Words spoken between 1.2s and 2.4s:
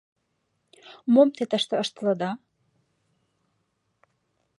те тыште ыштылыда?